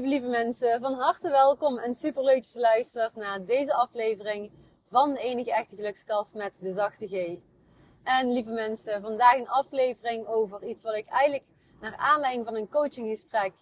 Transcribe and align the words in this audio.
lieve, 0.00 0.08
lieve 0.08 0.28
mensen, 0.28 0.80
van 0.80 0.94
harte 0.94 1.30
welkom 1.30 1.78
en 1.78 1.94
super 1.94 2.24
leuk 2.24 2.42
dat 2.42 2.52
je 2.52 2.60
luistert 2.60 3.16
naar 3.16 3.44
deze 3.44 3.74
aflevering 3.74 4.50
van 4.86 5.12
de 5.12 5.20
enige 5.20 5.52
echte 5.52 5.76
gelukskast 5.76 6.34
met 6.34 6.52
de 6.60 6.72
zachte 6.72 7.08
G. 7.08 7.38
En 8.02 8.32
lieve 8.32 8.50
mensen, 8.50 9.00
vandaag 9.00 9.36
een 9.36 9.48
aflevering 9.48 10.26
over 10.26 10.64
iets 10.64 10.82
wat 10.82 10.94
ik 10.94 11.06
eigenlijk 11.06 11.44
naar 11.80 11.96
aanleiding 11.96 12.44
van 12.44 12.56
een 12.56 12.68
coachinggesprek 12.68 13.52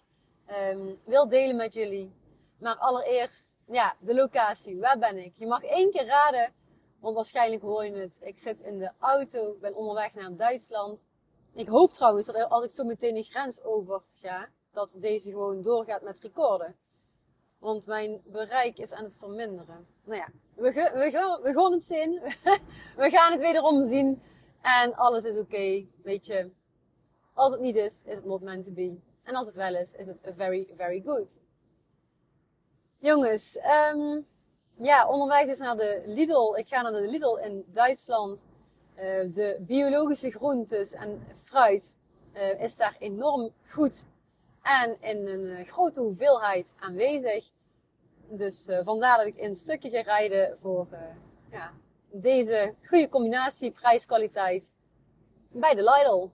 um, 0.69 0.99
wil 1.05 1.29
delen 1.29 1.55
met 1.55 1.73
jullie. 1.73 2.13
Maar 2.59 2.75
allereerst, 2.75 3.57
ja, 3.67 3.95
de 3.99 4.15
locatie. 4.15 4.79
Waar 4.79 4.99
ben 4.99 5.17
ik? 5.17 5.31
Je 5.35 5.47
mag 5.47 5.63
één 5.63 5.91
keer 5.91 6.05
raden, 6.05 6.53
want 6.99 7.15
waarschijnlijk 7.15 7.61
hoor 7.61 7.85
je 7.85 7.95
het. 7.95 8.17
Ik 8.21 8.39
zit 8.39 8.61
in 8.61 8.79
de 8.79 8.91
auto, 8.99 9.57
ben 9.61 9.75
onderweg 9.75 10.13
naar 10.13 10.35
Duitsland. 10.35 11.03
Ik 11.53 11.67
hoop 11.67 11.93
trouwens 11.93 12.27
dat 12.27 12.49
als 12.49 12.63
ik 12.63 12.71
zo 12.71 12.83
meteen 12.83 13.15
de 13.15 13.23
grens 13.23 13.63
over 13.63 14.01
ga, 14.13 14.47
dat 14.73 14.95
deze 14.99 15.31
gewoon 15.31 15.61
doorgaat 15.61 16.01
met 16.01 16.19
recorden. 16.21 16.75
Want 17.57 17.85
mijn 17.85 18.21
bereik 18.25 18.77
is 18.77 18.93
aan 18.93 19.03
het 19.03 19.15
verminderen. 19.15 19.87
Nou 20.03 20.19
ja, 20.19 20.27
we, 20.55 20.71
we, 20.71 21.39
we 21.43 21.53
gaan 21.53 21.71
het 21.71 21.83
zien. 21.83 22.11
we 23.03 23.09
gaan 23.09 23.31
het 23.31 23.41
wederom 23.41 23.85
zien. 23.85 24.21
En 24.61 24.95
alles 24.95 25.23
is 25.23 25.37
oké. 25.37 25.85
Weet 26.03 26.25
je, 26.25 26.49
als 27.33 27.51
het 27.51 27.61
niet 27.61 27.75
is, 27.75 28.03
is 28.05 28.15
het 28.15 28.25
not 28.25 28.41
meant 28.41 28.63
to 28.63 28.71
be. 28.71 28.97
En 29.23 29.35
als 29.35 29.45
het 29.45 29.55
wel 29.55 29.75
is, 29.75 29.95
is 29.95 30.07
het 30.07 30.21
very, 30.23 30.67
very 30.75 31.01
good. 31.05 31.37
Jongens, 32.97 33.59
um, 33.93 34.27
ja, 34.77 35.07
onderweg 35.07 35.45
dus 35.45 35.57
naar 35.57 35.77
de 35.77 36.03
Lidl. 36.05 36.55
Ik 36.55 36.67
ga 36.67 36.81
naar 36.81 36.91
de 36.91 37.07
Lidl 37.07 37.35
in 37.35 37.65
Duitsland. 37.67 38.45
Uh, 38.95 39.03
de 39.33 39.57
biologische 39.59 40.31
groentes 40.31 40.93
en 40.93 41.27
fruit 41.43 41.97
uh, 42.33 42.61
is 42.61 42.77
daar 42.77 42.95
enorm 42.99 43.51
goed 43.67 44.05
en 44.63 45.01
in 45.01 45.27
een 45.27 45.45
uh, 45.45 45.65
grote 45.65 45.99
hoeveelheid 45.99 46.73
aanwezig. 46.79 47.51
Dus 48.27 48.69
vandaar 48.83 49.17
dat 49.17 49.27
ik 49.27 49.35
in 49.35 49.55
stukje 49.55 49.89
ga 49.89 50.01
rijden 50.01 50.59
voor 50.59 50.87
ja, 51.51 51.73
deze 52.11 52.75
goede 52.83 53.09
combinatie 53.09 53.71
prijs-kwaliteit 53.71 54.71
bij 55.51 55.75
de 55.75 55.81
Lidl. 55.83 56.27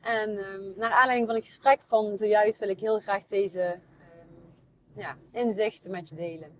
En 0.00 0.30
um, 0.30 0.72
naar 0.76 0.90
aanleiding 0.90 1.26
van 1.26 1.36
het 1.36 1.44
gesprek 1.44 1.82
van 1.82 2.16
zojuist 2.16 2.58
wil 2.58 2.68
ik 2.68 2.80
heel 2.80 3.00
graag 3.00 3.26
deze 3.26 3.62
um, 3.62 4.54
ja, 4.94 5.16
inzichten 5.32 5.90
met 5.90 6.08
je 6.08 6.14
delen. 6.14 6.56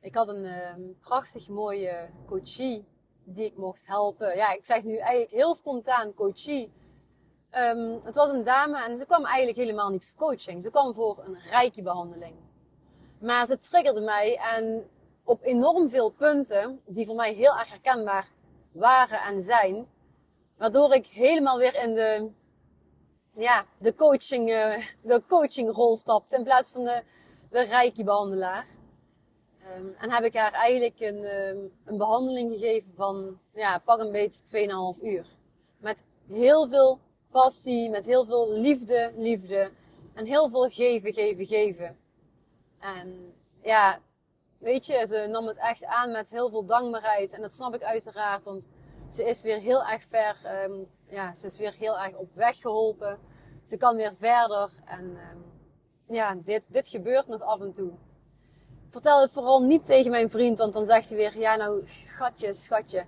Ik 0.00 0.14
had 0.14 0.28
een 0.28 0.44
um, 0.44 0.98
prachtig 1.00 1.48
mooie 1.48 2.08
coachie 2.26 2.84
die 3.24 3.44
ik 3.44 3.56
mocht 3.56 3.82
helpen. 3.84 4.36
Ja, 4.36 4.52
ik 4.52 4.66
zeg 4.66 4.84
nu 4.84 4.96
eigenlijk 4.96 5.30
heel 5.30 5.54
spontaan 5.54 6.14
coachie. 6.14 6.72
Het 8.02 8.14
was 8.14 8.32
een 8.32 8.44
dame 8.44 8.84
en 8.84 8.96
ze 8.96 9.06
kwam 9.06 9.24
eigenlijk 9.24 9.56
helemaal 9.56 9.90
niet 9.90 10.06
voor 10.06 10.28
coaching. 10.28 10.62
Ze 10.62 10.70
kwam 10.70 10.94
voor 10.94 11.22
een 11.24 11.38
rijke 11.50 11.82
behandeling. 11.82 12.34
Maar 13.20 13.46
ze 13.46 13.60
triggerde 13.60 14.00
mij 14.00 14.36
en 14.54 14.88
op 15.24 15.42
enorm 15.42 15.90
veel 15.90 16.10
punten 16.10 16.80
die 16.86 17.06
voor 17.06 17.14
mij 17.14 17.32
heel 17.32 17.58
erg 17.58 17.68
herkenbaar 17.68 18.28
waren 18.72 19.20
en 19.20 19.40
zijn 19.40 19.88
Waardoor 20.60 20.94
ik 20.94 21.06
helemaal 21.06 21.58
weer 21.58 21.82
in 21.82 21.94
de, 21.94 22.30
ja, 23.34 23.66
de 23.78 23.94
coaching, 23.94 24.50
uh, 24.50 24.76
de 25.02 25.22
coachingrol 25.28 25.96
stapte 25.96 26.36
in 26.36 26.44
plaats 26.44 26.70
van 26.70 26.84
de, 26.84 27.02
de 27.50 27.62
reiki-behandelaar. 27.62 28.66
Um, 29.76 29.94
en 29.98 30.10
heb 30.10 30.24
ik 30.24 30.34
haar 30.34 30.52
eigenlijk 30.52 31.00
een, 31.00 31.24
um, 31.24 31.72
een 31.84 31.96
behandeling 31.96 32.50
gegeven 32.50 32.92
van, 32.94 33.38
ja, 33.54 33.78
pak 33.78 34.00
een 34.00 34.12
beetje 34.12 34.68
2,5 34.96 35.02
uur. 35.02 35.26
Met 35.78 36.02
heel 36.28 36.68
veel 36.68 36.98
passie, 37.30 37.90
met 37.90 38.06
heel 38.06 38.24
veel 38.24 38.52
liefde, 38.52 39.12
liefde. 39.16 39.70
En 40.14 40.26
heel 40.26 40.48
veel 40.48 40.68
geven, 40.68 41.12
geven, 41.12 41.46
geven. 41.46 41.98
En 42.78 43.34
ja, 43.62 43.98
weet 44.58 44.86
je, 44.86 45.06
ze 45.06 45.26
nam 45.30 45.46
het 45.46 45.56
echt 45.56 45.84
aan 45.84 46.10
met 46.10 46.30
heel 46.30 46.50
veel 46.50 46.64
dankbaarheid. 46.64 47.32
En 47.32 47.42
dat 47.42 47.52
snap 47.52 47.74
ik 47.74 47.82
uiteraard, 47.82 48.44
want 48.44 48.68
ze 49.10 49.24
is 49.24 49.42
weer 49.42 49.58
heel 49.58 49.84
erg 49.84 50.04
ver, 50.04 50.36
um, 50.64 50.86
ja, 51.08 51.34
ze 51.34 51.46
is 51.46 51.56
weer 51.56 51.74
heel 51.74 51.98
erg 51.98 52.14
op 52.14 52.34
weg 52.34 52.58
geholpen. 52.58 53.18
Ze 53.64 53.76
kan 53.76 53.96
weer 53.96 54.14
verder 54.14 54.70
en 54.84 55.04
um, 55.04 55.44
ja, 56.06 56.34
dit, 56.34 56.72
dit 56.72 56.88
gebeurt 56.88 57.26
nog 57.26 57.42
af 57.42 57.60
en 57.60 57.72
toe. 57.72 57.92
Vertel 58.90 59.20
het 59.20 59.30
vooral 59.30 59.62
niet 59.62 59.86
tegen 59.86 60.10
mijn 60.10 60.30
vriend, 60.30 60.58
want 60.58 60.72
dan 60.72 60.84
zegt 60.84 61.08
hij 61.08 61.16
weer, 61.16 61.38
ja 61.38 61.56
nou, 61.56 61.82
schatje, 61.86 62.54
schatje, 62.54 63.06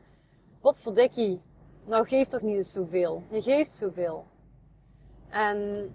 wat 0.60 0.80
voor 0.80 0.94
dikkie. 0.94 1.42
Nou, 1.84 2.06
geef 2.06 2.28
toch 2.28 2.42
niet 2.42 2.56
eens 2.56 2.72
zoveel. 2.72 3.22
Je 3.30 3.42
geeft 3.42 3.74
zoveel. 3.74 4.26
En 5.28 5.88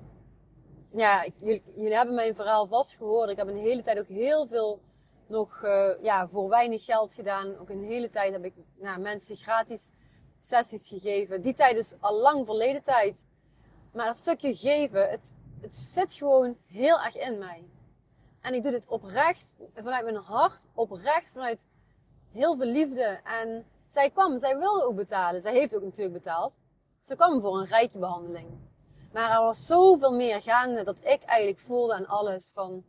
ja, 0.92 1.26
jullie, 1.38 1.64
jullie 1.76 1.96
hebben 1.96 2.16
mijn 2.16 2.36
verhaal 2.36 2.68
vast 2.68 2.96
gehoord. 2.96 3.30
Ik 3.30 3.38
heb 3.38 3.48
een 3.48 3.58
hele 3.58 3.82
tijd 3.82 4.00
ook 4.00 4.08
heel 4.08 4.48
veel 4.48 4.80
nog 5.28 5.62
uh, 5.64 5.90
ja, 6.02 6.28
voor 6.28 6.50
weinig 6.50 6.86
geld 6.86 7.14
gedaan. 7.14 7.58
Ook 7.58 7.70
een 7.70 7.84
hele 7.84 8.10
tijd 8.10 8.32
heb 8.32 8.46
ik 8.46 8.54
nou, 8.76 9.00
mensen 9.00 9.36
gratis 9.36 9.92
sessies 10.40 10.88
gegeven. 10.88 11.42
Die 11.42 11.54
tijd 11.54 11.78
is 11.78 11.94
al 12.00 12.16
lang 12.16 12.46
verleden 12.46 12.84
tijd. 12.84 13.24
Maar 13.94 14.08
het 14.08 14.16
stukje 14.16 14.56
geven, 14.56 15.10
het, 15.10 15.34
het 15.62 15.76
zit 15.76 16.14
gewoon 16.14 16.58
heel 16.66 17.02
erg 17.02 17.18
in 17.18 17.38
mij. 17.38 17.64
En 18.42 18.54
ik 18.54 18.64
doe 18.64 18.72
dit 18.72 18.88
oprecht, 18.88 19.56
vanuit 19.76 20.04
mijn 20.04 20.16
hart, 20.16 20.66
oprecht, 20.74 21.30
vanuit 21.32 21.66
heel 22.32 22.58
veel 22.58 22.66
liefde. 22.66 23.20
En 23.24 23.66
zij 23.88 24.10
kwam, 24.10 24.40
zij 24.40 24.58
wilde 24.58 24.86
ook 24.86 24.96
betalen. 24.96 25.42
Zij 25.42 25.54
heeft 25.54 25.76
ook 25.76 25.84
natuurlijk 25.84 26.24
betaald. 26.24 26.58
Ze 27.02 27.16
kwam 27.16 27.42
voor 27.42 27.58
een 27.60 27.66
rijke 27.66 28.00
behandeling. 28.00 28.48
Maar 29.14 29.32
er 29.32 29.42
was 29.42 29.66
zoveel 29.66 30.14
meer 30.14 30.42
gaande 30.42 30.84
dat 30.84 30.98
ik 31.02 31.24
eigenlijk 31.24 31.60
voelde 31.60 31.94
aan 31.94 32.08
alles 32.08 32.52
van 32.54 32.84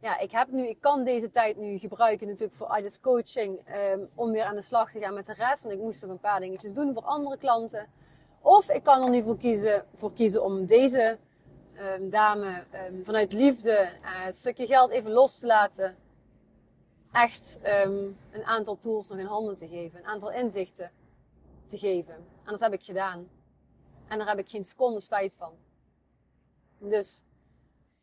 ja, 0.00 0.18
ik 0.18 0.30
heb 0.30 0.50
nu, 0.50 0.68
ik 0.68 0.80
kan 0.80 1.04
deze 1.04 1.30
tijd 1.30 1.56
nu 1.56 1.78
gebruiken 1.78 2.26
natuurlijk 2.26 2.56
voor 2.56 2.78
IELTS 2.78 3.00
coaching, 3.00 3.60
um, 3.92 4.08
om 4.14 4.32
weer 4.32 4.44
aan 4.44 4.54
de 4.54 4.62
slag 4.62 4.90
te 4.90 4.98
gaan 4.98 5.14
met 5.14 5.26
de 5.26 5.34
rest. 5.34 5.62
Want 5.62 5.74
ik 5.74 5.80
moest 5.80 6.02
nog 6.02 6.10
een 6.10 6.18
paar 6.18 6.40
dingetjes 6.40 6.74
doen 6.74 6.92
voor 6.92 7.02
andere 7.02 7.36
klanten. 7.36 7.86
Of 8.40 8.70
ik 8.70 8.82
kan 8.82 9.02
er 9.02 9.10
nu 9.10 9.22
voor 9.22 9.36
kiezen, 9.36 9.84
voor 9.94 10.12
kiezen 10.12 10.42
om 10.42 10.66
deze 10.66 11.18
um, 11.80 12.10
dame 12.10 12.64
um, 12.88 13.04
vanuit 13.04 13.32
liefde 13.32 13.70
uh, 13.70 13.88
het 14.02 14.36
stukje 14.36 14.66
geld 14.66 14.90
even 14.90 15.10
los 15.10 15.38
te 15.38 15.46
laten. 15.46 15.96
Echt 17.16 17.58
een 17.62 18.44
aantal 18.44 18.78
tools 18.78 19.08
nog 19.08 19.18
in 19.18 19.26
handen 19.26 19.56
te 19.56 19.68
geven, 19.68 19.98
een 19.98 20.06
aantal 20.06 20.32
inzichten 20.32 20.90
te 21.66 21.78
geven. 21.78 22.14
En 22.14 22.50
dat 22.50 22.60
heb 22.60 22.72
ik 22.72 22.82
gedaan. 22.82 23.28
En 24.08 24.18
daar 24.18 24.28
heb 24.28 24.38
ik 24.38 24.48
geen 24.48 24.64
seconde 24.64 25.00
spijt 25.00 25.34
van. 25.34 25.52
Dus 26.78 27.24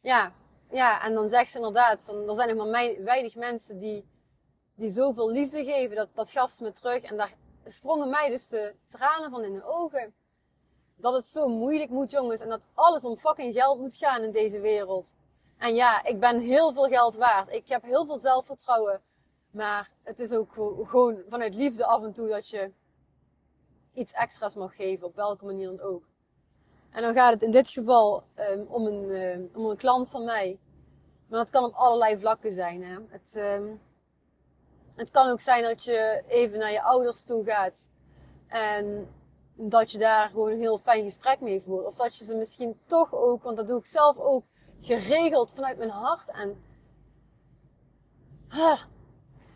ja, 0.02 0.34
ja, 0.72 1.04
en 1.04 1.14
dan 1.14 1.30
zegt 1.30 1.52
ze 1.52 1.58
inderdaad 1.58 2.04
van, 2.04 2.30
er 2.30 2.36
zijn 2.36 2.56
nog 2.56 2.68
maar 2.68 3.04
weinig 3.04 3.36
mensen 3.36 3.80
die, 3.80 4.06
die 4.76 4.90
zoveel 4.90 5.32
liefde 5.32 5.64
geven. 5.64 5.96
Dat, 5.96 6.10
dat 6.14 6.30
gaf 6.30 6.52
ze 6.52 6.64
me 6.64 6.72
terug. 6.72 7.04
En 7.04 7.18
daar 7.18 7.34
sprongen 7.66 8.10
mij 8.10 8.30
dus 8.30 8.48
de 8.48 8.76
tranen 8.86 9.32
van 9.32 9.44
in 9.44 9.54
de 9.54 9.64
ogen. 9.66 10.14
Dat 10.96 11.14
het 11.14 11.26
zo 11.26 11.48
moeilijk 11.48 11.90
moet, 11.90 12.12
jongens. 12.12 12.42
En 12.42 12.50
dat 12.50 12.68
alles 12.74 13.06
om 13.06 13.18
fucking 13.18 13.54
geld 13.54 13.80
moet 13.80 13.96
gaan 13.96 14.24
in 14.24 14.32
deze 14.32 14.60
wereld. 14.60 15.14
En 15.64 15.76
ja, 15.76 16.04
ik 16.06 16.20
ben 16.20 16.40
heel 16.40 16.74
veel 16.74 16.88
geld 16.88 17.16
waard. 17.16 17.54
Ik 17.54 17.68
heb 17.68 17.84
heel 17.84 18.06
veel 18.06 18.18
zelfvertrouwen. 18.18 19.02
Maar 19.52 19.92
het 20.04 20.20
is 20.20 20.34
ook 20.34 20.54
gewoon 20.84 21.22
vanuit 21.28 21.56
liefde 21.56 21.86
af 21.86 22.04
en 22.04 22.14
toe 22.14 22.28
dat 22.28 22.50
je 22.50 22.72
iets 23.94 24.14
extra's 24.14 24.56
mag 24.56 24.76
geven. 24.76 25.08
Op 25.08 25.16
welke 25.16 25.46
manier 25.46 25.66
dan 25.66 25.82
ook. 25.82 26.04
En 26.90 27.02
dan 27.02 27.14
gaat 27.14 27.34
het 27.34 27.42
in 27.42 27.52
dit 27.52 27.70
geval 27.70 28.24
um, 28.36 28.66
om, 28.70 28.86
een, 28.86 29.10
um, 29.10 29.50
om 29.54 29.66
een 29.66 29.78
klant 29.78 30.10
van 30.10 30.24
mij. 30.24 30.60
Maar 31.28 31.40
dat 31.40 31.50
kan 31.50 31.64
op 31.64 31.74
allerlei 31.74 32.18
vlakken 32.18 32.52
zijn. 32.52 32.84
Hè? 32.84 32.98
Het, 33.08 33.36
um, 33.36 33.82
het 34.96 35.12
kan 35.12 35.30
ook 35.30 35.40
zijn 35.40 35.64
dat 35.64 35.84
je 35.84 36.24
even 36.28 36.60
naar 36.60 36.72
je 36.72 36.82
ouders 36.82 37.24
toe 37.24 37.44
gaat. 37.46 37.90
En 38.48 39.14
dat 39.56 39.92
je 39.92 39.98
daar 39.98 40.30
gewoon 40.30 40.52
een 40.52 40.60
heel 40.60 40.78
fijn 40.78 41.04
gesprek 41.04 41.40
mee 41.40 41.62
voert. 41.62 41.86
Of 41.86 41.96
dat 41.96 42.18
je 42.18 42.26
ze 42.26 42.36
misschien 42.36 42.80
toch 42.86 43.14
ook, 43.14 43.44
want 43.44 43.58
dat 43.58 43.68
doe 43.68 43.80
ik 43.80 43.86
zelf 43.86 44.18
ook, 44.18 44.44
geregeld 44.84 45.52
vanuit 45.52 45.78
mijn 45.78 45.90
hart. 45.90 46.30
En 46.30 46.64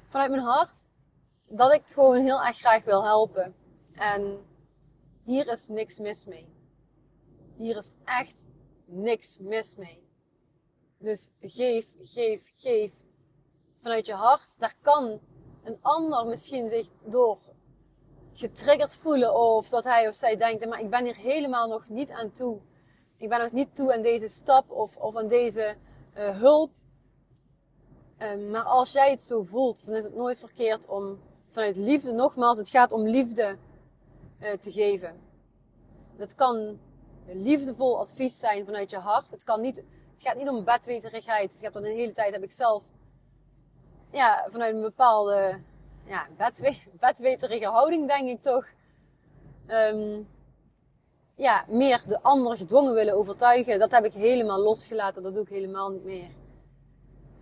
vanuit 0.08 0.30
mijn 0.30 0.44
hart 0.44 0.86
dat 1.48 1.74
ik 1.74 1.84
gewoon 1.86 2.20
heel 2.20 2.44
erg 2.44 2.58
graag 2.58 2.84
wil 2.84 3.04
helpen. 3.04 3.56
En 3.94 4.46
hier 5.24 5.48
is 5.48 5.68
niks 5.68 6.00
mis 6.00 6.26
mee. 6.26 6.56
Hier 7.56 7.78
is 7.78 7.92
echt 8.04 8.48
niks 8.86 9.40
mis 9.40 9.76
mee. 9.76 10.08
Dus 10.98 11.30
geef, 11.42 11.96
geef, 12.00 12.44
geef. 12.52 12.94
Vanuit 13.80 14.06
je 14.06 14.14
hart, 14.14 14.60
daar 14.60 14.76
kan 14.82 15.20
een 15.64 15.78
ander 15.82 16.26
misschien 16.26 16.70
zich 16.70 16.90
door 17.04 17.38
getriggerd 18.34 18.96
voelen 18.96 19.36
of 19.36 19.70
dat 19.70 19.84
hij 19.84 20.08
of 20.08 20.16
zij 20.16 20.36
denkt, 20.36 20.66
maar 20.66 20.80
ik 20.80 20.90
ben 20.90 21.04
hier 21.06 21.16
helemaal 21.16 21.68
nog 21.68 21.90
niet 21.90 22.12
aan 22.12 22.32
toe. 22.32 22.60
Ik 23.18 23.30
ben 23.30 23.40
nog 23.40 23.52
niet 23.52 23.76
toe 23.76 23.94
aan 23.94 24.02
deze 24.02 24.28
stap 24.28 24.72
of, 24.72 24.98
of 24.98 25.16
aan 25.16 25.28
deze 25.28 25.76
uh, 26.18 26.40
hulp. 26.40 26.72
Um, 28.20 28.50
maar 28.50 28.64
als 28.64 28.92
jij 28.92 29.10
het 29.10 29.22
zo 29.22 29.44
voelt, 29.44 29.86
dan 29.86 29.96
is 29.96 30.04
het 30.04 30.16
nooit 30.16 30.40
verkeerd 30.40 30.88
om 30.88 31.20
vanuit 31.52 31.76
liefde, 31.76 32.12
nogmaals, 32.12 32.58
het 32.58 32.70
gaat 32.70 32.92
om 32.92 33.08
liefde 33.08 33.58
uh, 34.40 34.52
te 34.52 34.72
geven. 34.72 35.20
Dat 36.18 36.36
kan 36.36 36.80
liefdevol 37.26 38.00
advies 38.00 38.40
zijn 38.40 38.66
vanuit 38.66 38.90
je 38.90 38.98
hart. 38.98 39.32
Het, 39.32 39.44
kan 39.44 39.62
niet, 39.62 39.78
het 40.14 40.22
gaat 40.22 40.36
niet 40.36 40.50
om 40.50 40.64
bedweterigheid. 40.64 41.56
Ik 41.56 41.62
heb 41.62 41.74
dat 41.74 41.84
de 41.84 41.90
hele 41.90 42.12
tijd 42.12 42.34
heb 42.34 42.44
ik 42.44 42.52
zelf 42.52 42.90
ja, 44.12 44.48
vanuit 44.50 44.76
een 44.76 44.82
bepaalde 44.82 45.62
ja, 46.06 46.28
bedwe 46.38 46.76
bedweterige 47.00 47.66
houding, 47.66 48.08
denk 48.08 48.30
ik 48.30 48.42
toch. 48.42 48.66
Um, 49.68 50.28
ja, 51.38 51.66
meer 51.68 52.04
de 52.08 52.22
ander 52.22 52.58
gedwongen 52.58 52.94
willen 52.94 53.16
overtuigen. 53.16 53.80
Dat 53.80 53.92
heb 53.92 54.06
ik 54.06 54.14
helemaal 54.14 54.60
losgelaten. 54.60 55.24
Dat 55.24 55.34
doe 55.34 55.44
ik 55.44 55.50
helemaal 55.50 55.90
niet 55.90 56.04
meer. 56.04 56.30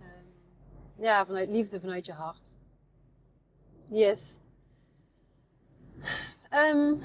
Um, 0.00 1.04
ja, 1.04 1.26
vanuit 1.26 1.48
liefde, 1.48 1.80
vanuit 1.80 2.06
je 2.06 2.12
hart. 2.12 2.58
Yes. 3.88 4.38
Um, 6.50 7.00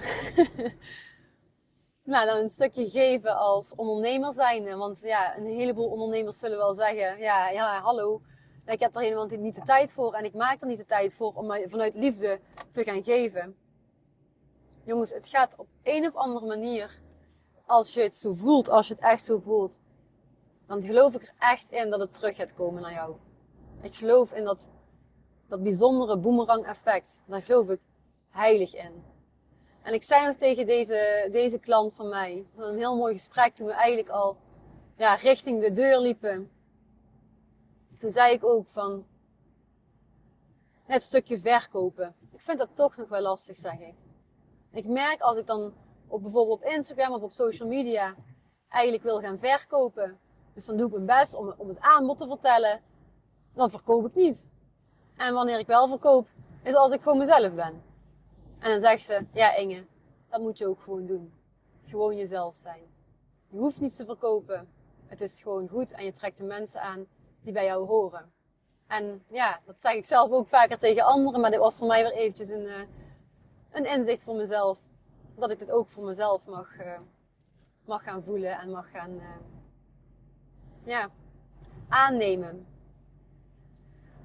nou, 2.11 2.25
dan 2.25 2.37
een 2.37 2.49
stukje 2.49 2.89
geven 2.89 3.37
als 3.37 3.75
ondernemer 3.75 4.31
zijn. 4.31 4.77
Want 4.77 4.99
ja, 5.01 5.37
een 5.37 5.45
heleboel 5.45 5.89
ondernemers 5.89 6.39
zullen 6.39 6.57
wel 6.57 6.73
zeggen, 6.73 7.19
ja, 7.19 7.49
ja, 7.49 7.81
hallo. 7.81 8.21
Ik 8.65 8.79
heb 8.79 8.95
er 8.95 9.01
helemaal 9.01 9.27
niet 9.27 9.55
de 9.55 9.61
tijd 9.61 9.91
voor 9.91 10.13
en 10.13 10.23
ik 10.23 10.33
maak 10.33 10.61
er 10.61 10.67
niet 10.67 10.77
de 10.77 10.85
tijd 10.85 11.15
voor 11.15 11.33
om 11.33 11.69
vanuit 11.69 11.95
liefde 11.95 12.39
te 12.69 12.83
gaan 12.83 13.03
geven. 13.03 13.55
Jongens, 14.91 15.11
het 15.11 15.27
gaat 15.27 15.55
op 15.57 15.67
een 15.83 16.05
of 16.05 16.15
andere 16.15 16.45
manier, 16.45 16.99
als 17.65 17.93
je 17.93 18.01
het 18.01 18.15
zo 18.15 18.33
voelt, 18.33 18.69
als 18.69 18.87
je 18.87 18.93
het 18.93 19.03
echt 19.03 19.23
zo 19.23 19.37
voelt, 19.37 19.79
dan 20.67 20.81
geloof 20.81 21.15
ik 21.15 21.21
er 21.21 21.33
echt 21.39 21.71
in 21.71 21.89
dat 21.89 21.99
het 21.99 22.13
terug 22.13 22.35
gaat 22.35 22.53
komen 22.53 22.81
naar 22.81 22.93
jou. 22.93 23.15
Ik 23.81 23.95
geloof 23.95 24.33
in 24.33 24.43
dat, 24.43 24.69
dat 25.47 25.63
bijzondere 25.63 26.17
boomerang 26.17 26.65
effect. 26.65 27.23
Daar 27.25 27.41
geloof 27.41 27.69
ik 27.69 27.79
heilig 28.29 28.75
in. 28.75 29.03
En 29.81 29.93
ik 29.93 30.03
zei 30.03 30.25
nog 30.25 30.35
tegen 30.35 30.65
deze, 30.65 31.27
deze 31.31 31.59
klant 31.59 31.93
van 31.93 32.09
mij, 32.09 32.45
een 32.55 32.77
heel 32.77 32.97
mooi 32.97 33.13
gesprek 33.13 33.55
toen 33.55 33.67
we 33.67 33.73
eigenlijk 33.73 34.09
al 34.09 34.37
ja, 34.97 35.13
richting 35.13 35.61
de 35.61 35.71
deur 35.71 35.99
liepen. 35.99 36.51
Toen 37.97 38.11
zei 38.11 38.33
ik 38.33 38.43
ook 38.43 38.69
van 38.69 39.05
het 40.83 41.01
stukje 41.01 41.37
verkopen. 41.37 42.15
Ik 42.31 42.41
vind 42.41 42.57
dat 42.57 42.69
toch 42.73 42.97
nog 42.97 43.09
wel 43.09 43.21
lastig, 43.21 43.57
zeg 43.57 43.79
ik. 43.79 43.93
Ik 44.71 44.87
merk 44.87 45.21
als 45.21 45.37
ik 45.37 45.47
dan 45.47 45.73
op 46.07 46.21
bijvoorbeeld 46.21 46.59
op 46.59 46.69
Instagram 46.69 47.13
of 47.13 47.21
op 47.21 47.31
social 47.31 47.67
media 47.67 48.15
eigenlijk 48.69 49.03
wil 49.03 49.19
gaan 49.19 49.37
verkopen. 49.37 50.19
Dus 50.53 50.65
dan 50.65 50.77
doe 50.77 50.87
ik 50.87 50.93
mijn 50.93 51.05
best 51.05 51.35
om, 51.35 51.53
om 51.57 51.67
het 51.67 51.79
aanbod 51.79 52.17
te 52.17 52.27
vertellen. 52.27 52.81
Dan 53.53 53.69
verkoop 53.69 54.05
ik 54.05 54.15
niet. 54.15 54.49
En 55.15 55.33
wanneer 55.33 55.59
ik 55.59 55.67
wel 55.67 55.87
verkoop, 55.87 56.27
is 56.63 56.75
als 56.75 56.91
ik 56.91 57.01
gewoon 57.01 57.17
mezelf 57.17 57.53
ben. 57.53 57.83
En 58.59 58.71
dan 58.71 58.79
zegt 58.79 59.03
ze, 59.03 59.25
ja 59.33 59.55
Inge, 59.55 59.85
dat 60.29 60.41
moet 60.41 60.57
je 60.57 60.67
ook 60.67 60.81
gewoon 60.81 61.05
doen. 61.05 61.33
Gewoon 61.83 62.17
jezelf 62.17 62.55
zijn. 62.55 62.83
Je 63.47 63.57
hoeft 63.57 63.79
niets 63.79 63.95
te 63.95 64.05
verkopen. 64.05 64.69
Het 65.05 65.21
is 65.21 65.41
gewoon 65.41 65.67
goed 65.67 65.91
en 65.91 66.05
je 66.05 66.11
trekt 66.11 66.37
de 66.37 66.43
mensen 66.43 66.81
aan 66.81 67.05
die 67.41 67.53
bij 67.53 67.65
jou 67.65 67.87
horen. 67.87 68.31
En 68.87 69.23
ja, 69.27 69.59
dat 69.65 69.81
zeg 69.81 69.93
ik 69.93 70.05
zelf 70.05 70.31
ook 70.31 70.47
vaker 70.47 70.79
tegen 70.79 71.03
anderen, 71.03 71.41
maar 71.41 71.51
dit 71.51 71.59
was 71.59 71.77
voor 71.77 71.87
mij 71.87 72.03
weer 72.03 72.13
eventjes 72.13 72.49
een, 72.49 72.65
uh, 72.65 72.81
een 73.71 73.85
inzicht 73.85 74.23
voor 74.23 74.35
mezelf. 74.35 74.79
Dat 75.35 75.51
ik 75.51 75.59
dit 75.59 75.71
ook 75.71 75.89
voor 75.89 76.03
mezelf 76.03 76.47
mag, 76.47 76.79
uh, 76.79 76.99
mag 77.85 78.03
gaan 78.03 78.23
voelen 78.23 78.59
en 78.59 78.71
mag 78.71 78.91
gaan 78.91 79.11
uh, 79.11 79.35
ja, 80.83 81.09
aannemen. 81.87 82.65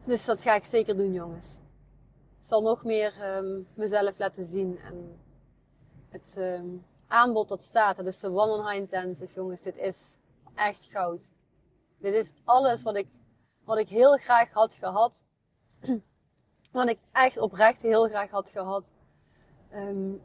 Dus 0.05 0.25
dat 0.25 0.43
ga 0.43 0.55
ik 0.55 0.65
zeker 0.65 0.97
doen, 0.97 1.13
jongens. 1.13 1.59
Het 2.37 2.47
zal 2.47 2.63
nog 2.63 2.85
meer 2.85 3.37
um, 3.37 3.69
mezelf 3.75 4.19
laten 4.19 4.45
zien. 4.45 4.79
En 4.79 5.21
het 6.09 6.37
um, 6.39 6.85
aanbod 7.07 7.49
dat 7.49 7.63
staat, 7.63 7.97
dat 7.97 8.07
is 8.07 8.21
de 8.21 8.31
One 8.31 8.53
on 8.53 8.67
High 8.69 8.77
Intensive, 8.81 9.35
jongens. 9.35 9.63
Dit 9.63 9.77
is 9.77 10.17
echt 10.55 10.85
goud. 10.85 11.33
Dit 11.99 12.15
is 12.15 12.33
alles 12.45 12.83
wat 12.83 12.97
ik, 12.97 13.09
wat 13.65 13.79
ik 13.79 13.89
heel 13.89 14.17
graag 14.17 14.53
had 14.53 14.75
gehad. 14.75 15.25
wat 16.73 16.89
ik 16.89 16.99
echt 17.13 17.39
oprecht 17.39 17.83
heel 17.83 18.09
graag 18.09 18.31
had 18.31 18.51
gehad. 18.51 18.93
Um, 19.75 20.21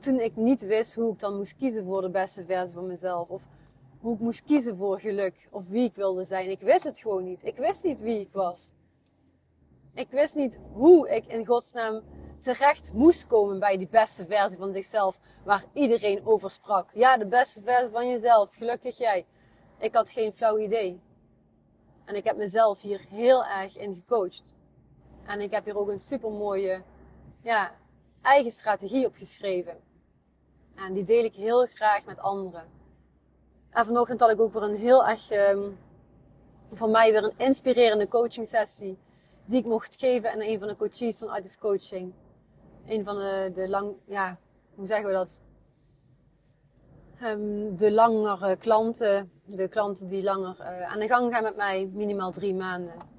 toen 0.00 0.20
ik 0.20 0.36
niet 0.36 0.62
wist 0.62 0.94
hoe 0.94 1.12
ik 1.12 1.20
dan 1.20 1.36
moest 1.36 1.56
kiezen 1.56 1.84
voor 1.84 2.02
de 2.02 2.10
beste 2.10 2.44
versie 2.44 2.74
van 2.74 2.86
mezelf. 2.86 3.28
Of 3.28 3.46
hoe 4.00 4.14
ik 4.14 4.20
moest 4.20 4.44
kiezen 4.44 4.76
voor 4.76 5.00
geluk. 5.00 5.48
Of 5.50 5.68
wie 5.68 5.84
ik 5.84 5.94
wilde 5.94 6.24
zijn. 6.24 6.50
Ik 6.50 6.60
wist 6.60 6.84
het 6.84 6.98
gewoon 6.98 7.24
niet. 7.24 7.44
Ik 7.44 7.56
wist 7.56 7.84
niet 7.84 8.00
wie 8.00 8.20
ik 8.20 8.32
was. 8.32 8.72
Ik 9.94 10.10
wist 10.10 10.34
niet 10.34 10.58
hoe 10.72 11.08
ik 11.08 11.26
in 11.26 11.46
godsnaam 11.46 12.02
terecht 12.40 12.92
moest 12.92 13.26
komen 13.26 13.58
bij 13.58 13.76
die 13.76 13.88
beste 13.88 14.26
versie 14.26 14.58
van 14.58 14.72
zichzelf. 14.72 15.20
Waar 15.44 15.64
iedereen 15.72 16.26
over 16.26 16.50
sprak. 16.50 16.90
Ja, 16.94 17.16
de 17.16 17.26
beste 17.26 17.62
versie 17.62 17.92
van 17.92 18.08
jezelf. 18.08 18.54
Gelukkig 18.54 18.98
jij. 18.98 19.26
Ik 19.78 19.94
had 19.94 20.10
geen 20.10 20.32
flauw 20.32 20.58
idee. 20.58 21.00
En 22.04 22.14
ik 22.14 22.24
heb 22.24 22.36
mezelf 22.36 22.80
hier 22.80 23.06
heel 23.08 23.44
erg 23.44 23.78
in 23.78 23.94
gecoacht. 23.94 24.54
En 25.26 25.40
ik 25.40 25.50
heb 25.50 25.64
hier 25.64 25.78
ook 25.78 25.88
een 25.88 26.00
super 26.00 26.30
mooie, 26.30 26.82
ja, 27.40 27.72
eigen 28.22 28.52
strategie 28.52 29.06
op 29.06 29.14
geschreven. 29.16 29.76
En 30.74 30.92
die 30.92 31.04
deel 31.04 31.24
ik 31.24 31.34
heel 31.34 31.66
graag 31.66 32.04
met 32.06 32.18
anderen. 32.18 32.64
En 33.70 33.84
vanochtend 33.84 34.20
had 34.20 34.30
ik 34.30 34.40
ook 34.40 34.52
weer 34.52 34.62
een 34.62 34.76
heel 34.76 35.06
erg, 35.06 35.30
um, 35.30 35.78
voor 36.72 36.90
mij 36.90 37.12
weer 37.12 37.24
een 37.24 37.38
inspirerende 37.38 38.08
coaching 38.08 38.48
sessie. 38.48 38.98
Die 39.44 39.58
ik 39.58 39.66
mocht 39.66 39.96
geven 39.98 40.32
aan 40.32 40.40
een 40.40 40.58
van 40.58 40.68
de 40.68 40.76
coaches 40.76 41.18
van 41.18 41.28
Artist 41.28 41.58
Coaching. 41.58 42.12
Een 42.86 43.04
van 43.04 43.16
de, 43.16 43.50
de 43.54 43.68
lang, 43.68 43.94
ja, 44.04 44.38
hoe 44.74 44.86
zeggen 44.86 45.06
we 45.08 45.12
dat? 45.12 45.42
Um, 47.22 47.76
de 47.76 47.92
langere 47.92 48.56
klanten, 48.56 49.30
de 49.44 49.68
klanten 49.68 50.08
die 50.08 50.22
langer 50.22 50.56
uh, 50.60 50.92
aan 50.92 50.98
de 50.98 51.06
gang 51.06 51.32
gaan 51.32 51.42
met 51.42 51.56
mij, 51.56 51.90
minimaal 51.92 52.32
drie 52.32 52.54
maanden. 52.54 53.17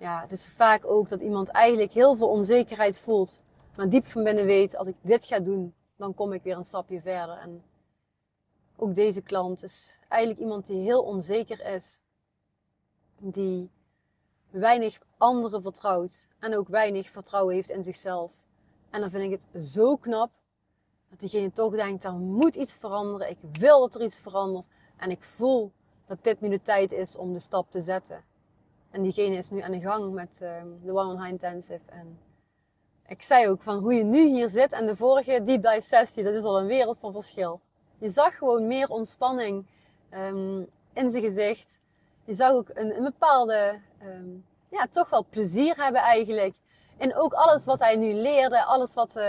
Ja, 0.00 0.20
het 0.20 0.32
is 0.32 0.48
vaak 0.48 0.84
ook 0.86 1.08
dat 1.08 1.20
iemand 1.20 1.48
eigenlijk 1.48 1.92
heel 1.92 2.16
veel 2.16 2.28
onzekerheid 2.28 2.98
voelt, 2.98 3.42
maar 3.76 3.88
diep 3.88 4.06
van 4.06 4.24
binnen 4.24 4.46
weet, 4.46 4.76
als 4.76 4.86
ik 4.86 4.96
dit 5.00 5.24
ga 5.24 5.40
doen, 5.40 5.74
dan 5.96 6.14
kom 6.14 6.32
ik 6.32 6.42
weer 6.42 6.56
een 6.56 6.64
stapje 6.64 7.00
verder. 7.00 7.36
En 7.36 7.62
ook 8.76 8.94
deze 8.94 9.22
klant 9.22 9.62
is 9.62 10.00
eigenlijk 10.08 10.40
iemand 10.42 10.66
die 10.66 10.82
heel 10.82 11.02
onzeker 11.02 11.66
is, 11.66 12.00
die 13.18 13.70
weinig 14.50 14.98
anderen 15.16 15.62
vertrouwt 15.62 16.28
en 16.38 16.56
ook 16.56 16.68
weinig 16.68 17.10
vertrouwen 17.10 17.54
heeft 17.54 17.70
in 17.70 17.84
zichzelf. 17.84 18.32
En 18.90 19.00
dan 19.00 19.10
vind 19.10 19.32
ik 19.32 19.40
het 19.40 19.62
zo 19.62 19.96
knap 19.96 20.30
dat 21.08 21.20
diegene 21.20 21.52
toch 21.52 21.74
denkt, 21.74 22.04
er 22.04 22.12
moet 22.12 22.56
iets 22.56 22.72
veranderen. 22.72 23.30
Ik 23.30 23.38
wil 23.52 23.80
dat 23.80 23.94
er 23.94 24.02
iets 24.02 24.18
verandert. 24.18 24.68
En 24.96 25.10
ik 25.10 25.22
voel 25.22 25.72
dat 26.06 26.24
dit 26.24 26.40
nu 26.40 26.48
de 26.48 26.62
tijd 26.62 26.92
is 26.92 27.16
om 27.16 27.32
de 27.32 27.40
stap 27.40 27.70
te 27.70 27.80
zetten. 27.80 28.24
En 28.90 29.02
diegene 29.02 29.36
is 29.36 29.50
nu 29.50 29.60
aan 29.60 29.72
de 29.72 29.80
gang 29.80 30.12
met 30.12 30.40
uh, 30.42 30.62
de 30.84 30.92
One 30.92 31.12
on 31.12 31.18
High 31.18 31.30
Intensive. 31.30 31.90
En 31.90 32.18
ik 33.06 33.22
zei 33.22 33.48
ook 33.48 33.62
van 33.62 33.78
hoe 33.78 33.94
je 33.94 34.04
nu 34.04 34.28
hier 34.28 34.48
zit 34.48 34.72
en 34.72 34.86
de 34.86 34.96
vorige 34.96 35.42
deep 35.42 35.62
dive 35.62 35.80
sessie, 35.80 36.24
dat 36.24 36.34
is 36.34 36.42
al 36.42 36.58
een 36.58 36.66
wereld 36.66 36.98
van 36.98 37.12
verschil. 37.12 37.60
Je 37.98 38.10
zag 38.10 38.36
gewoon 38.36 38.66
meer 38.66 38.88
ontspanning 38.88 39.66
um, 40.14 40.66
in 40.92 41.10
zijn 41.10 41.22
gezicht. 41.22 41.78
Je 42.24 42.34
zag 42.34 42.52
ook 42.52 42.68
een, 42.74 42.96
een 42.96 43.04
bepaalde, 43.04 43.80
um, 44.02 44.44
ja, 44.70 44.86
toch 44.90 45.10
wel 45.10 45.26
plezier 45.30 45.76
hebben 45.76 46.00
eigenlijk. 46.00 46.56
En 46.96 47.16
ook 47.16 47.32
alles 47.32 47.64
wat 47.64 47.78
hij 47.78 47.96
nu 47.96 48.12
leerde, 48.12 48.64
alles 48.64 48.94
wat, 48.94 49.20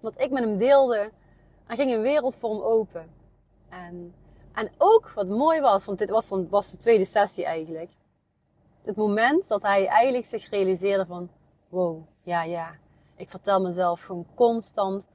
wat 0.00 0.20
ik 0.20 0.30
met 0.30 0.44
hem 0.44 0.56
deelde, 0.56 1.10
er 1.66 1.76
ging 1.76 1.92
een 1.92 2.00
wereld 2.00 2.34
voor 2.34 2.50
hem 2.50 2.62
open. 2.62 3.10
En, 3.68 4.14
en 4.52 4.70
ook 4.78 5.12
wat 5.14 5.28
mooi 5.28 5.60
was, 5.60 5.84
want 5.84 5.98
dit 5.98 6.10
was, 6.10 6.28
dan, 6.28 6.48
was 6.48 6.70
de 6.70 6.76
tweede 6.76 7.04
sessie 7.04 7.44
eigenlijk. 7.44 7.90
Het 8.90 8.98
moment 8.98 9.48
dat 9.48 9.62
hij 9.62 9.86
eigenlijk 9.86 10.26
zich 10.26 10.48
realiseerde 10.48 11.06
van, 11.06 11.30
wow, 11.68 12.02
ja, 12.20 12.42
ja, 12.42 12.78
ik 13.16 13.30
vertel 13.30 13.60
mezelf 13.60 14.02
gewoon 14.02 14.26
constant 14.34 15.08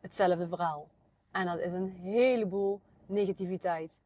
hetzelfde 0.00 0.48
verhaal. 0.48 0.88
En 1.30 1.46
dat 1.46 1.58
is 1.58 1.72
een 1.72 1.88
heleboel 1.88 2.80
negativiteit. 3.06 4.00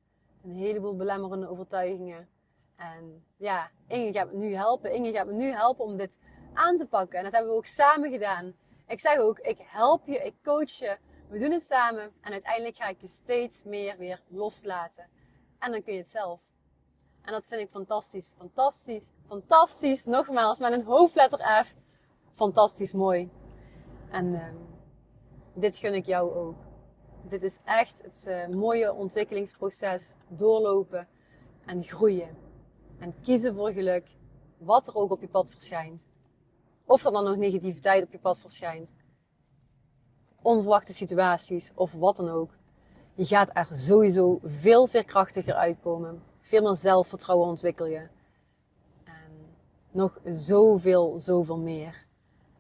Een 0.45 0.51
heleboel 0.51 0.97
belemmerende 0.97 1.49
overtuigingen. 1.49 2.29
En 2.77 3.25
ja, 3.37 3.71
Inge 3.87 4.13
gaat 4.13 4.33
me 4.33 4.39
nu 4.39 4.55
helpen. 4.55 4.93
Inge 4.93 5.13
gaat 5.13 5.27
me 5.27 5.33
nu 5.33 5.51
helpen 5.51 5.85
om 5.85 5.97
dit 5.97 6.19
aan 6.55 6.79
te 6.79 6.87
pakken. 6.87 7.19
En 7.19 7.25
dat 7.25 7.33
hebben 7.33 7.51
we 7.51 7.57
ook 7.57 7.67
samen 7.67 8.11
gedaan. 8.11 8.55
Ik 8.87 9.01
zeg 9.01 9.19
ook, 9.19 9.39
ik 9.39 9.59
help 9.61 10.07
je, 10.07 10.19
ik 10.19 10.35
coach 10.43 10.71
je. 10.71 10.97
We 11.29 11.39
doen 11.39 11.53
het 11.53 11.63
samen. 11.63 12.13
En 12.21 12.33
uiteindelijk 12.33 12.77
ga 12.77 12.89
ik 12.89 13.01
je 13.01 13.09
steeds 13.09 13.63
meer 13.65 13.97
weer 13.99 14.23
loslaten. 14.29 15.09
En 15.59 15.71
dan 15.73 15.83
kun 15.83 15.93
je 15.93 15.99
het 15.99 16.09
zelf. 16.09 16.46
En 17.27 17.33
dat 17.33 17.45
vind 17.47 17.61
ik 17.61 17.71
fantastisch. 17.71 18.33
Fantastisch. 18.37 19.11
Fantastisch. 19.27 20.05
Nogmaals, 20.05 20.59
met 20.59 20.73
een 20.73 20.85
hoofdletter 20.85 21.65
F. 21.65 21.75
Fantastisch 22.35 22.93
mooi. 22.93 23.31
En 24.11 24.27
uh, 24.27 24.49
dit 25.55 25.77
gun 25.77 25.95
ik 25.95 26.07
jou 26.07 26.35
ook. 26.35 26.55
Dit 27.29 27.43
is 27.43 27.59
echt 27.65 28.03
het 28.03 28.25
uh, 28.29 28.57
mooie 28.57 28.93
ontwikkelingsproces. 28.93 30.15
Doorlopen 30.29 31.09
en 31.65 31.85
groeien. 31.85 32.37
En 32.99 33.15
kiezen 33.23 33.55
voor 33.55 33.71
geluk. 33.71 34.17
Wat 34.59 34.89
er 34.89 34.95
ook 34.95 35.11
op 35.11 35.21
je 35.21 35.29
pad 35.29 35.51
verschijnt. 35.51 36.09
Of 36.85 37.05
er 37.05 37.13
dan 37.13 37.25
nog 37.25 37.37
negativiteit 37.37 38.05
op 38.05 38.13
je 38.13 38.19
pad 38.19 38.39
verschijnt. 38.39 38.95
onverwachte 40.43 40.93
situaties 40.93 41.73
of 41.75 41.93
wat 41.93 42.17
dan 42.17 42.29
ook. 42.29 42.51
Je 43.15 43.27
gaat 43.27 43.51
er 43.53 43.69
sowieso 43.73 44.39
veel 44.43 44.87
veerkrachtiger 44.87 45.55
uitkomen. 45.55 46.23
Veel 46.47 46.63
meer 46.63 46.77
zelfvertrouwen 46.77 47.49
ontwikkel 47.49 47.87
je. 47.87 48.09
En 49.05 49.31
nog 49.91 50.21
zoveel, 50.25 51.21
zoveel 51.21 51.59
meer. 51.59 52.07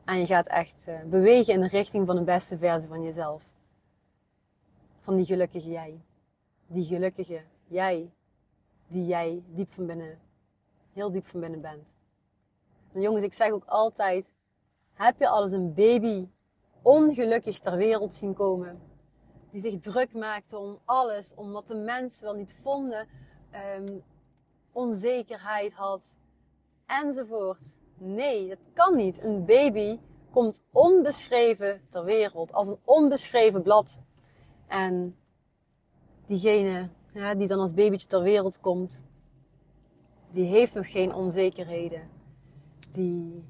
En 0.05 0.19
je 0.19 0.26
gaat 0.26 0.47
echt 0.47 0.85
uh, 0.88 1.02
bewegen 1.02 1.55
in 1.55 1.61
de 1.61 1.69
richting 1.69 2.07
van 2.07 2.16
de 2.16 2.23
beste 2.23 2.59
versie 2.59 2.88
van 2.88 3.02
jezelf. 3.02 3.43
Van 5.00 5.16
die 5.16 5.25
gelukkige 5.25 5.69
jij. 5.69 6.00
Die 6.66 6.85
gelukkige 6.85 7.43
jij. 7.66 8.12
Die 8.87 9.07
jij 9.07 9.45
diep 9.49 9.73
van 9.73 9.87
binnen, 9.87 10.19
heel 10.93 11.11
diep 11.11 11.26
van 11.26 11.40
binnen 11.40 11.61
bent. 11.61 11.95
En 12.93 13.00
jongens, 13.00 13.25
ik 13.25 13.35
zeg 13.35 13.50
ook 13.50 13.64
altijd, 13.66 14.31
heb 14.93 15.19
je 15.19 15.28
alles 15.28 15.52
een 15.52 15.75
baby 15.75 16.28
ongelukkig 16.83 17.59
ter 17.59 17.76
wereld 17.76 18.14
zien 18.14 18.35
komen? 18.35 18.81
Die 19.50 19.61
zich 19.61 19.78
druk 19.78 20.12
maakte 20.12 20.59
om 20.59 20.78
alles, 20.85 21.35
om 21.35 21.52
wat 21.52 21.69
de 21.69 21.75
mensen 21.75 22.25
wel 22.25 22.35
niet 22.35 22.57
vonden, 22.62 23.09
um, 23.77 24.03
onzekerheid 24.73 25.75
had, 25.75 26.17
enzovoort. 26.87 27.79
Nee, 27.99 28.49
dat 28.49 28.59
kan 28.73 28.97
niet. 28.97 29.23
Een 29.23 29.45
baby 29.45 29.99
komt 30.31 30.63
onbeschreven 30.73 31.81
ter 31.89 32.05
wereld, 32.05 32.53
als 32.53 32.69
een 32.69 32.79
onbeschreven 32.85 33.63
blad. 33.63 34.01
En 34.67 35.17
diegene 36.27 36.89
ja, 37.17 37.35
die 37.35 37.49
dan 37.49 37.59
als 37.59 37.75
babytje 37.75 38.07
ter 38.07 38.23
wereld 38.23 38.61
komt, 38.61 39.03
die 40.31 40.45
heeft 40.45 40.75
nog 40.75 40.91
geen 40.91 41.15
onzekerheden. 41.15 42.09
Die 42.93 43.49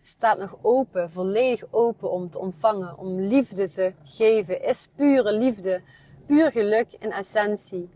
staat 0.00 0.38
nog 0.38 0.56
open, 0.62 1.10
volledig 1.10 1.64
open 1.70 2.10
om 2.10 2.30
te 2.30 2.38
ontvangen, 2.38 2.98
om 2.98 3.20
liefde 3.20 3.70
te 3.70 3.94
geven, 4.04 4.62
is 4.62 4.88
pure 4.96 5.32
liefde, 5.32 5.82
puur 6.26 6.52
geluk 6.52 6.92
in 6.98 7.12
essentie. 7.12 7.90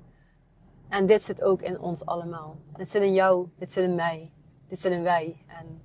En 0.89 1.07
dit 1.07 1.23
zit 1.23 1.43
ook 1.43 1.63
in 1.63 1.81
ons 1.81 2.07
allemaal. 2.07 2.57
Dit 2.77 2.89
zit 2.91 3.03
in 3.03 3.13
jou, 3.13 3.49
dit 3.57 3.73
zit 3.73 3.85
in 3.85 3.95
mij, 3.95 4.33
dit 4.67 4.79
zit 4.79 4.93
in 4.93 5.03
wij. 5.03 5.45
En 5.47 5.83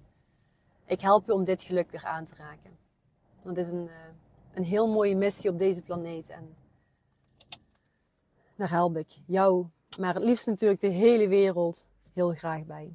ik 0.85 1.01
help 1.01 1.25
je 1.25 1.33
om 1.33 1.43
dit 1.43 1.61
geluk 1.61 1.91
weer 1.91 2.05
aan 2.05 2.25
te 2.25 2.35
raken. 2.35 2.77
Want 3.41 3.57
het 3.57 3.65
is 3.65 3.71
een, 3.71 3.87
eh, 3.87 3.95
een 4.53 4.63
heel 4.63 4.87
mooie 4.87 5.15
missie 5.15 5.49
op 5.49 5.57
deze 5.57 5.81
planeet. 5.81 6.29
En 6.29 6.55
daar 8.55 8.69
help 8.69 8.97
ik 8.97 9.17
jou, 9.25 9.65
maar 9.99 10.13
het 10.13 10.23
liefst 10.23 10.47
natuurlijk 10.47 10.81
de 10.81 10.87
hele 10.87 11.27
wereld 11.27 11.89
heel 12.13 12.33
graag 12.33 12.65
bij. 12.65 12.93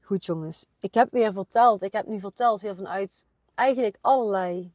Goed 0.00 0.24
jongens, 0.24 0.66
ik 0.78 0.94
heb 0.94 1.12
weer 1.12 1.32
verteld, 1.32 1.82
ik 1.82 1.92
heb 1.92 2.06
nu 2.06 2.20
verteld 2.20 2.60
weer 2.60 2.76
vanuit 2.76 3.26
eigenlijk 3.54 3.98
allerlei 4.00 4.72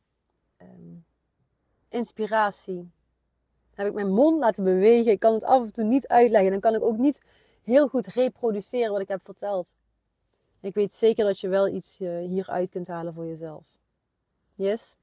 um, 0.58 1.06
inspiratie. 1.90 2.92
Heb 3.80 3.88
ik 3.88 3.94
mijn 3.94 4.12
mond 4.12 4.40
laten 4.40 4.64
bewegen, 4.64 5.12
ik 5.12 5.20
kan 5.20 5.34
het 5.34 5.44
af 5.44 5.64
en 5.64 5.74
toe 5.74 5.84
niet 5.84 6.08
uitleggen, 6.08 6.52
dan 6.52 6.60
kan 6.60 6.76
ik 6.76 6.82
ook 6.82 6.98
niet 6.98 7.22
heel 7.64 7.88
goed 7.88 8.08
reproduceren 8.08 8.92
wat 8.92 9.02
ik 9.02 9.08
heb 9.08 9.24
verteld. 9.24 9.76
Ik 10.62 10.74
weet 10.74 10.94
zeker 10.94 11.26
dat 11.26 11.40
je 11.40 11.48
wel 11.48 11.68
iets 11.68 12.00
uh, 12.00 12.28
hieruit 12.28 12.70
kunt 12.70 12.88
halen 12.88 13.14
voor 13.14 13.26
jezelf. 13.26 13.78
Yes? 14.54 14.96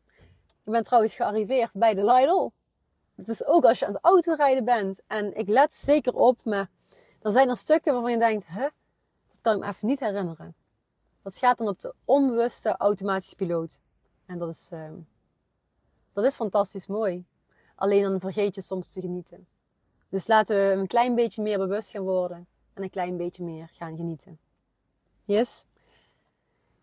Ik 0.65 0.73
ben 0.73 0.85
trouwens 0.85 1.15
gearriveerd 1.15 1.73
bij 1.73 1.95
de 1.95 2.05
Lidl. 2.05 2.49
Het 3.15 3.29
is 3.29 3.47
ook 3.47 3.65
als 3.65 3.79
je 3.79 3.87
aan 3.87 3.93
het 3.93 4.05
autorijden 4.05 4.65
bent. 4.65 5.01
En 5.07 5.37
ik 5.37 5.49
let 5.49 5.75
zeker 5.75 6.15
op, 6.15 6.45
maar 6.45 6.71
er 7.23 7.33
zijn 7.33 7.49
er 7.49 7.57
stukken 7.57 7.93
waarvan 7.93 8.11
je 8.11 8.19
denkt, 8.19 8.47
hè, 8.47 8.69
dat 9.29 9.41
kan 9.41 9.55
ik 9.55 9.61
me 9.61 9.69
even 9.69 9.89
niet 9.89 10.01
herinneren. 10.01 10.55
Dat 11.23 11.37
gaat 11.37 11.59
dan 11.59 11.69
op 11.69 11.81
de 11.81 11.95
onbewuste 12.05 12.77
automatische 12.77 13.37
piloot. 13.37 13.81
En 14.27 14.39
dat 14.39 14.49
is, 14.49 14.71
uh, 14.73 14.91
dat 16.13 16.25
is 16.25 16.35
fantastisch 16.35 16.87
mooi. 16.87 17.25
Alleen 17.77 18.03
dan 18.03 18.21
vergeet 18.21 18.55
je 18.55 18.61
soms 18.61 18.93
te 18.93 19.01
genieten. 19.01 19.47
Dus 20.09 20.27
laten 20.27 20.57
we 20.57 20.63
een 20.63 20.87
klein 20.87 21.15
beetje 21.15 21.43
meer 21.43 21.59
bewust 21.59 21.91
gaan 21.91 22.03
worden. 22.03 22.47
En 22.75 22.83
een 22.83 22.91
klein 22.91 23.17
beetje 23.17 23.45
meer 23.45 23.69
gaan 23.73 23.97
genieten. 23.97 24.39
Yes? 25.23 25.67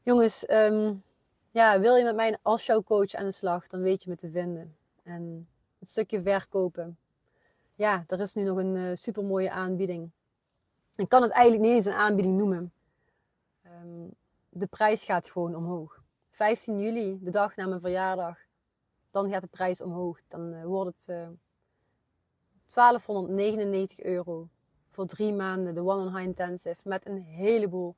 Jongens, 0.01 0.49
um, 0.49 1.03
ja, 1.49 1.79
wil 1.79 1.95
je 1.95 2.03
met 2.03 2.15
mij 2.15 2.37
als 2.41 2.71
coach 2.85 3.13
aan 3.13 3.25
de 3.25 3.31
slag, 3.31 3.67
dan 3.67 3.81
weet 3.81 4.03
je 4.03 4.09
me 4.09 4.15
te 4.15 4.29
vinden. 4.29 4.75
En 5.03 5.47
het 5.79 5.89
stukje 5.89 6.21
verkopen. 6.21 6.97
Ja, 7.75 8.03
er 8.07 8.19
is 8.19 8.33
nu 8.33 8.43
nog 8.43 8.57
een 8.57 8.75
eh, 8.75 8.89
super 8.93 9.23
mooie 9.23 9.51
aanbieding. 9.51 10.11
Ik 10.95 11.09
kan 11.09 11.21
het 11.21 11.31
eigenlijk 11.31 11.65
niet 11.65 11.75
eens 11.75 11.85
een 11.85 12.01
aanbieding 12.01 12.37
noemen. 12.37 12.73
Um, 13.65 14.11
de 14.49 14.67
prijs 14.67 15.03
gaat 15.03 15.31
gewoon 15.31 15.55
omhoog. 15.55 16.01
15 16.31 16.79
juli, 16.79 17.19
de 17.21 17.31
dag 17.31 17.55
na 17.55 17.67
mijn 17.67 17.79
verjaardag, 17.79 18.37
dan 19.13 19.29
gaat 19.29 19.41
de 19.41 19.47
prijs 19.47 19.81
omhoog. 19.81 20.19
Dan 20.27 20.53
uh, 20.53 20.65
wordt 20.65 20.95
het 20.95 21.07
uh, 21.09 21.21
eh, 21.21 21.29
1299 22.73 23.99
euro 23.99 24.47
voor 24.91 25.05
drie 25.05 25.33
maanden 25.33 25.75
de 25.75 25.81
One 25.81 26.01
on 26.01 26.15
High 26.15 26.27
Intensive 26.27 26.87
met 26.87 27.05
een 27.05 27.17
heleboel 27.17 27.95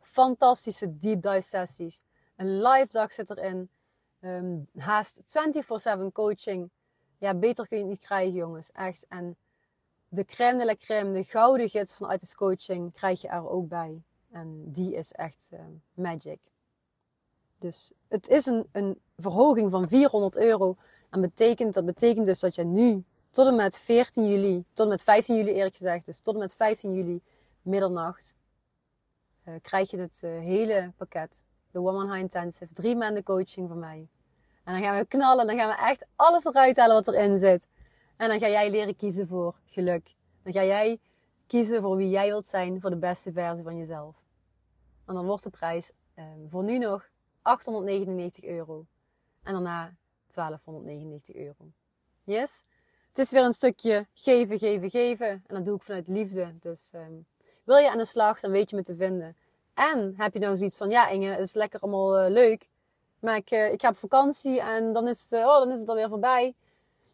fantastische 0.00 0.98
deep 0.98 1.22
dive 1.22 1.40
sessies. 1.40 2.02
Een 2.36 2.62
live 2.62 2.92
dag 2.92 3.12
zit 3.12 3.30
erin. 3.30 3.70
Um, 4.20 4.68
haast 4.76 5.22
24/7 5.22 6.12
coaching 6.12 6.70
ja, 7.18 7.34
beter 7.34 7.66
kun 7.66 7.76
je 7.76 7.82
het 7.82 7.92
niet 7.92 8.02
krijgen, 8.02 8.32
jongens. 8.32 8.72
Echt. 8.72 9.06
En 9.08 9.36
de 10.08 10.24
crème 10.24 10.58
de 10.58 10.64
la 10.64 10.74
crème, 10.74 11.12
de 11.12 11.24
gouden 11.24 11.68
gids 11.68 11.96
vanuit 11.96 12.20
de 12.20 12.34
coaching, 12.36 12.92
krijg 12.92 13.20
je 13.20 13.28
er 13.28 13.48
ook 13.48 13.68
bij. 13.68 14.02
En 14.30 14.70
die 14.70 14.94
is 14.94 15.12
echt 15.12 15.50
uh, 15.52 15.60
magic. 15.94 16.40
Dus 17.58 17.92
het 18.08 18.28
is 18.28 18.46
een, 18.46 18.66
een 18.72 19.00
verhoging 19.16 19.70
van 19.70 19.88
400 19.88 20.36
euro. 20.36 20.76
En 21.10 21.20
betekent, 21.20 21.74
dat 21.74 21.84
betekent 21.84 22.26
dus 22.26 22.40
dat 22.40 22.54
je 22.54 22.64
nu 22.64 23.04
tot 23.30 23.46
en 23.46 23.56
met 23.56 23.78
14 23.78 24.28
juli, 24.28 24.64
tot 24.72 24.84
en 24.84 24.88
met 24.88 25.02
15 25.02 25.36
juli 25.36 25.52
eerlijk 25.52 25.76
gezegd, 25.76 26.06
dus 26.06 26.20
tot 26.20 26.34
en 26.34 26.40
met 26.40 26.54
15 26.54 26.94
juli 26.94 27.20
middernacht, 27.62 28.34
uh, 29.48 29.54
krijg 29.62 29.90
je 29.90 29.98
het 29.98 30.20
uh, 30.24 30.30
hele 30.30 30.92
pakket. 30.96 31.44
De 31.70 31.80
Woman 31.80 32.06
High 32.06 32.20
Intensive, 32.20 32.72
drie 32.72 32.96
maanden 32.96 33.22
coaching 33.22 33.68
van 33.68 33.78
mij. 33.78 34.08
En 34.64 34.72
dan 34.72 34.82
gaan 34.82 34.98
we 34.98 35.04
knallen. 35.04 35.46
Dan 35.46 35.56
gaan 35.56 35.68
we 35.68 35.74
echt 35.74 36.06
alles 36.16 36.44
eruit 36.44 36.76
halen 36.76 36.94
wat 36.94 37.08
erin 37.08 37.38
zit. 37.38 37.66
En 38.16 38.28
dan 38.28 38.38
ga 38.38 38.48
jij 38.48 38.70
leren 38.70 38.96
kiezen 38.96 39.26
voor 39.26 39.54
geluk. 39.66 40.14
Dan 40.42 40.52
ga 40.52 40.64
jij 40.64 40.98
kiezen 41.46 41.82
voor 41.82 41.96
wie 41.96 42.08
jij 42.08 42.26
wilt 42.26 42.46
zijn. 42.46 42.80
Voor 42.80 42.90
de 42.90 42.96
beste 42.96 43.32
versie 43.32 43.64
van 43.64 43.76
jezelf. 43.76 44.16
En 45.06 45.14
dan 45.14 45.26
wordt 45.26 45.44
de 45.44 45.50
prijs 45.50 45.92
eh, 46.14 46.24
voor 46.48 46.64
nu 46.64 46.78
nog 46.78 47.08
899 47.42 48.44
euro. 48.44 48.86
En 49.42 49.52
daarna 49.52 49.94
1299 50.26 51.34
euro. 51.34 51.70
Yes? 52.22 52.64
Het 53.08 53.18
is 53.18 53.30
weer 53.30 53.44
een 53.44 53.52
stukje 53.52 54.06
geven, 54.14 54.58
geven, 54.58 54.90
geven. 54.90 55.28
En 55.28 55.54
dat 55.54 55.64
doe 55.64 55.76
ik 55.76 55.82
vanuit 55.82 56.08
liefde. 56.08 56.54
Dus 56.60 56.90
um, 56.94 57.26
wil 57.64 57.76
je 57.76 57.90
aan 57.90 57.98
de 57.98 58.04
slag, 58.04 58.40
dan 58.40 58.50
weet 58.50 58.70
je 58.70 58.76
me 58.76 58.82
te 58.82 58.96
vinden. 58.96 59.36
En 59.74 60.14
heb 60.16 60.32
je 60.32 60.38
nou 60.38 60.56
zoiets 60.58 60.76
van, 60.76 60.90
ja 60.90 61.08
Inge, 61.08 61.30
het 61.30 61.40
is 61.40 61.54
lekker 61.54 61.80
allemaal 61.80 62.24
uh, 62.24 62.30
leuk. 62.30 62.68
Maar 63.18 63.36
ik, 63.36 63.50
uh, 63.50 63.72
ik 63.72 63.80
ga 63.80 63.88
op 63.88 63.96
vakantie 63.96 64.60
en 64.60 64.92
dan 64.92 65.08
is, 65.08 65.32
uh, 65.32 65.40
oh, 65.40 65.58
dan 65.58 65.70
is 65.70 65.80
het 65.80 65.88
alweer 65.88 66.08
voorbij. 66.08 66.54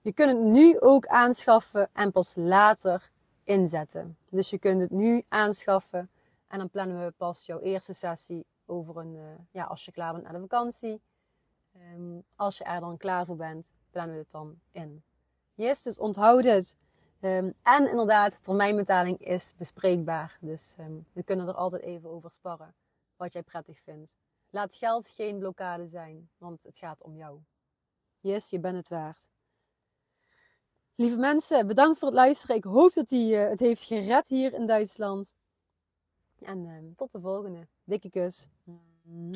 Je 0.03 0.13
kunt 0.13 0.31
het 0.31 0.41
nu 0.41 0.81
ook 0.81 1.07
aanschaffen 1.07 1.89
en 1.93 2.13
pas 2.13 2.35
later 2.37 3.11
inzetten. 3.45 4.17
Dus 4.29 4.51
je 4.51 4.59
kunt 4.59 4.81
het 4.81 4.91
nu 4.91 5.25
aanschaffen 5.29 6.11
en 6.49 6.59
dan 6.59 6.71
plannen 6.71 7.05
we 7.05 7.13
pas 7.17 7.47
jouw 7.47 7.61
eerste 7.61 7.95
sessie 7.95 8.45
over 8.67 8.97
een, 8.97 9.15
uh, 9.15 9.23
ja, 9.51 9.65
als 9.65 9.85
je 9.85 9.93
klaar 9.93 10.13
bent 10.13 10.25
naar 10.25 10.33
de 10.33 10.41
vakantie. 10.41 11.03
Um, 11.95 12.25
als 12.37 12.59
je 12.59 12.65
er 12.65 12.81
dan 12.81 12.97
klaar 12.97 13.27
voor 13.27 13.37
bent, 13.37 13.75
plannen 13.91 14.15
we 14.15 14.21
het 14.21 14.31
dan 14.31 14.61
in. 14.71 15.03
Yes, 15.55 15.83
dus 15.83 15.99
onthoud 15.99 16.45
het. 16.45 16.77
Um, 17.21 17.55
en 17.63 17.89
inderdaad, 17.89 18.45
termijnbetaling 18.45 19.19
is 19.19 19.55
bespreekbaar. 19.57 20.39
Dus 20.41 20.75
um, 20.79 21.07
we 21.13 21.23
kunnen 21.23 21.49
er 21.49 21.55
altijd 21.55 21.83
even 21.83 22.11
over 22.11 22.33
sparren 22.33 22.75
wat 23.17 23.33
jij 23.33 23.43
prettig 23.43 23.81
vindt. 23.81 24.17
Laat 24.51 24.75
geld 24.75 25.07
geen 25.07 25.39
blokkade 25.39 25.87
zijn, 25.87 26.31
want 26.39 26.63
het 26.63 26.79
gaat 26.79 27.03
om 27.03 27.17
jou. 27.17 27.39
Yes, 28.21 28.51
je 28.51 28.61
bent 28.61 28.77
het 28.77 28.89
waard. 28.89 29.29
Lieve 30.95 31.17
mensen, 31.17 31.67
bedankt 31.67 31.99
voor 31.99 32.09
het 32.09 32.17
luisteren. 32.17 32.57
Ik 32.57 32.65
hoop 32.65 32.93
dat 32.93 33.11
hij 33.11 33.45
uh, 33.45 33.49
het 33.49 33.61
heeft 33.61 33.83
gered 33.83 34.29
hier 34.29 34.53
in 34.53 34.67
Duitsland. 34.67 35.33
En 36.45 36.65
uh, 36.65 36.95
tot 36.97 37.13
de 37.13 37.21
volgende. 37.21 37.67
Dikke 37.85 38.11
kus. 38.11 38.49
Mm. 39.03 39.31